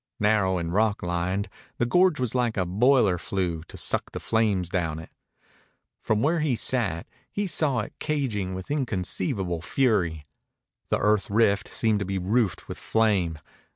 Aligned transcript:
Narrow 0.19 0.57
and 0.57 0.73
rock 0.73 1.03
lined, 1.03 1.47
the 1.77 1.85
gorge 1.85 2.19
was 2.19 2.33
like 2.33 2.57
a 2.57 2.65
boiler 2.65 3.19
flue 3.19 3.61
to 3.67 3.77
suck 3.77 4.13
the 4.13 4.19
flames 4.19 4.67
down 4.67 4.97
it. 4.97 5.11
From 6.01 6.23
where 6.23 6.39
he 6.39 6.55
sat 6.55 7.05
he 7.31 7.45
saw 7.45 7.81
it 7.81 7.93
caging 7.99 8.55
with 8.55 8.71
inconceivable 8.71 9.61
fury. 9.61 10.25
The 10.89 10.97
earth 10.97 11.29
rift 11.29 11.67
seemed 11.71 11.99
to 11.99 12.05
be 12.05 12.17
roofed 12.17 12.67
with 12.67 12.79
flame. 12.79 13.37